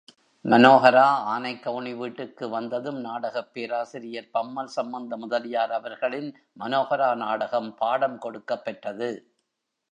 மனோஹரா 0.45 1.03
ஆனைக்கவுணி 1.33 1.95
வீட்டுக்கு 1.95 2.49
வந்ததும் 2.49 2.99
நாடகப் 2.99 3.53
பேராசிரியர் 3.53 4.29
பம்மல் 4.31 4.73
சம்பந்த 4.75 5.17
முதலியார் 5.17 5.71
அவர்களின் 5.71 6.29
மனோஹரா 6.59 7.15
நாடகம் 7.15 7.75
பாடம் 7.75 8.19
கொடுக்கப்பெற்றது. 8.21 9.11